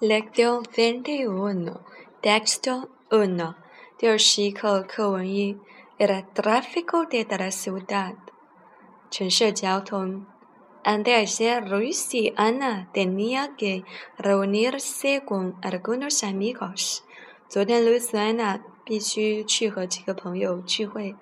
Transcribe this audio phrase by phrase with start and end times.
[0.00, 1.80] Lectio veintiuno,
[2.22, 3.56] texto uno。
[3.98, 5.58] 第二十一课课文一
[5.98, 8.14] ：El tráfico de la ciudad，
[9.10, 10.24] 城市交通。
[10.84, 13.82] Antes Luis y Ana tenía que
[14.18, 17.00] reunirse con algunos amigos。
[17.48, 21.16] 昨天 Luis y Ana 必须去和几个朋友聚会。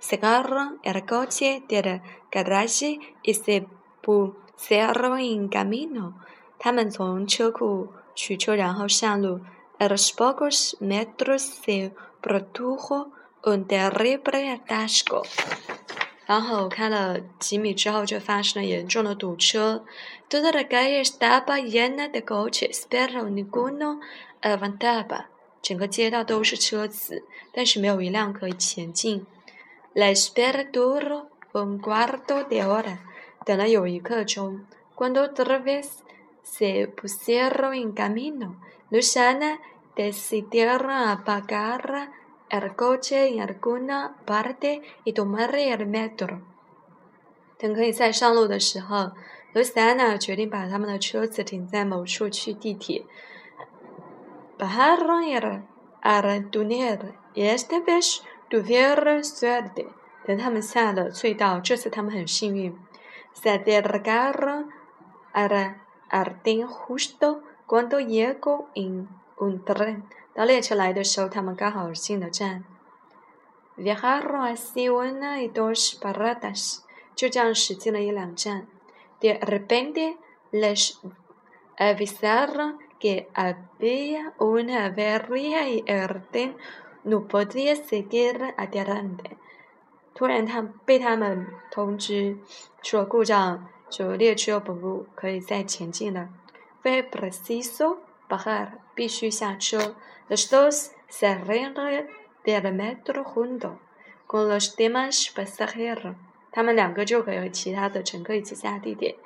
[0.00, 3.66] Sacaron el coche del garaje y se
[4.02, 6.14] pusieron en camino。
[6.58, 7.88] 他们从车库。
[8.14, 9.40] 取车，然后上路。
[9.78, 13.10] A los pocos metros se produjo
[13.42, 15.24] un terrible atasco。
[16.24, 19.84] 然后开了几米之后，就发生了严重的堵车。
[20.30, 23.98] Toda la calle estaba llena de coches, pero ninguno
[24.40, 25.24] avanzaba。
[25.60, 29.26] 整个街道都是车子，但是没有一辆可以前进。
[29.94, 32.98] La espera duró un cuarto de hora。
[33.44, 34.64] 等了有一刻钟。
[34.94, 35.88] Cuando otra vez
[36.43, 38.55] se pusieron en camino.
[38.89, 39.59] Luciana
[39.95, 42.11] decidieron apagar
[42.49, 46.41] el coche en alguna parte y tomar el metro.
[47.57, 49.11] 等可以再上路的时候，
[49.53, 53.03] Luciana 决定把他们的车子停在某处去地铁。
[54.57, 55.63] Bajaron el
[56.01, 59.87] al túnel y esta vez tuvieron suerte.
[60.25, 62.77] 等他们下了隧道，这次他们很幸运。
[63.33, 64.67] Se acercaron
[65.31, 65.75] a la
[66.11, 69.07] Ardín justo cuando llegó en
[69.37, 70.03] un tren。
[70.33, 72.63] 当列车来的时候，他们刚好进了站。
[73.75, 76.79] Viajaron así una y dos paradas，
[77.15, 78.67] 就这样驶进了一两站。
[79.19, 80.17] De repente
[80.51, 80.99] les
[81.77, 86.55] avisaron que había una avería y el tren
[87.03, 89.37] no podía seguir adelante。
[90.15, 92.37] 突然，他被他们通知
[92.81, 93.67] 出了故障。
[93.92, 96.30] 就列车不可以再前进了。
[96.82, 99.94] Fue preciso bajar，必须下车。
[100.30, 102.08] Los dos salieron
[102.42, 103.74] del metro juntos
[104.26, 106.14] con los demás pasajeros。
[106.50, 109.18] 他们两个就可以和其他的乘客一起下地铁。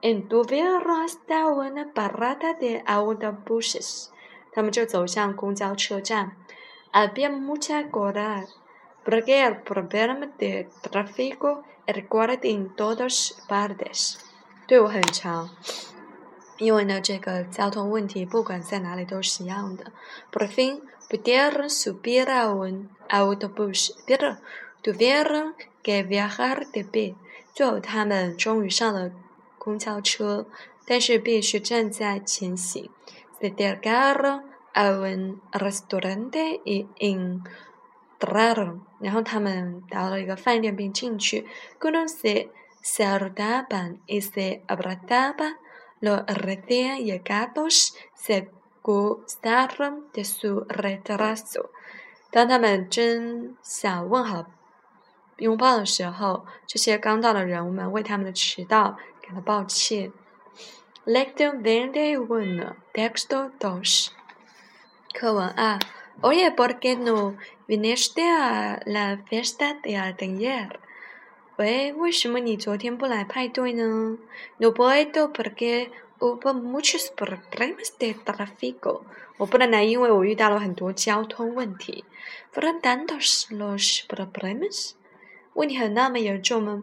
[0.00, 4.10] Anduvieron hasta una parada de autobuses。
[4.52, 6.36] 他们就走向公交车站。
[6.92, 8.44] Había mucha cola
[9.04, 14.18] porque el problema de tráfico el cual en todas partes，
[14.66, 15.50] 队伍很长，
[16.58, 19.92] 因为呢，这个交通问题不管在哪里都是一样的。
[20.30, 24.38] Por fin pudieron subir a un autobús, pero
[24.82, 27.16] tuvieron que viajar de pie。
[27.52, 29.10] 最后他们终于上了
[29.58, 30.46] 公交车，
[30.86, 32.88] 但是必须站在前行。
[33.40, 37.42] Se llegaron a un restaurante y en
[39.00, 41.46] 然后他们到了一个饭店并进去。
[41.80, 42.48] Cuando se
[42.82, 45.56] saludaban y se abrazaban,
[46.00, 48.48] los recién llegados se
[48.82, 51.70] gustaron de su retraso。
[52.30, 54.46] 当他们正想问好、
[55.36, 60.12] 拥抱的时候，这些刚到的人们为他们的迟到感到抱歉。
[61.04, 64.08] Lectio veintiuno, texto dos。
[65.12, 65.78] 课文二。
[66.20, 67.36] Oye, ¿por qué no
[67.72, 70.68] viniste a la fiesta de ayer?
[71.56, 74.18] 喂，为什么你昨天不来派对呢
[74.58, 75.88] ？No puedo porque
[76.18, 79.04] hubo muchos problemas de tráfico。
[79.38, 82.04] 我不能来，因为我遇到了很多交通问题。
[82.52, 84.90] Fueron tantos los problemas。
[85.54, 86.82] 问题很那么严重吗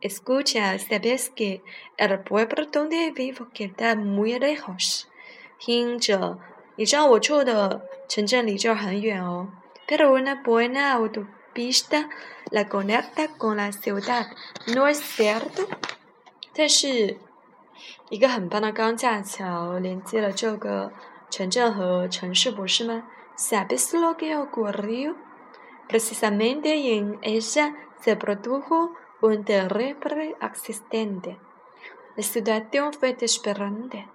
[0.00, 1.60] ？Escucha, sabes que
[1.98, 5.02] el pueblo donde vivo queda muy lejos。
[5.58, 6.38] 听着。
[6.76, 9.50] 你知道我住的城镇离这儿很远哦。
[9.89, 12.09] Pero una buena autopista
[12.51, 14.27] la conecta con la ciudad,
[14.73, 15.67] no es cierto？
[16.53, 17.17] 但是
[18.09, 20.91] 一个很棒的钢架桥连接了这个
[21.29, 25.15] 城镇和城市，不是吗？¿Sabes lo que ocurrió?
[25.89, 28.91] Precisamente en ella se produjo
[29.21, 31.37] un terrible accidente.
[32.15, 34.07] La situación fue desesperante.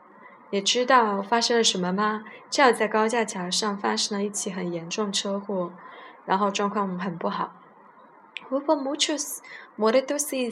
[0.52, 2.24] 你知道发生了什么吗？
[2.50, 5.74] 这在高架桥上发生了一起很严重车祸，
[6.26, 7.54] 然后状况很不好。
[8.50, 9.40] Hubo muchos
[9.78, 10.52] muertos y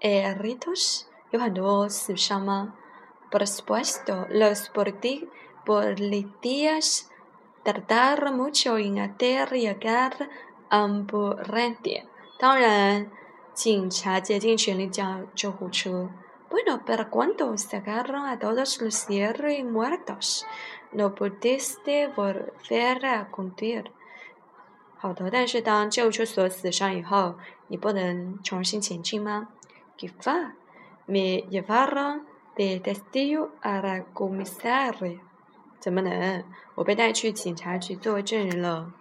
[0.00, 2.72] heridos，有很多死伤吗
[3.30, 4.70] ？Por supuesto, los
[5.64, 7.10] policías
[7.64, 10.28] tardaron mucho en llegar
[10.68, 12.04] a ambulancia。
[12.38, 13.10] 当然，
[13.52, 16.08] 警察竭尽全力叫救护车。
[16.56, 20.46] Bueno, pero cuando sacaron a todos los hierros y muertos,
[20.90, 23.90] no pudiste volver a conducir.
[24.96, 27.34] 好的，但是当救护车所有死伤以后，
[27.68, 29.48] 你不能重新前进吗
[29.98, 30.52] ？Quizá
[31.04, 32.22] me llevaron
[32.56, 35.18] de testigo a la comisaria。
[35.78, 36.42] 怎么能？
[36.74, 38.94] 我被带去警察局作为证人了。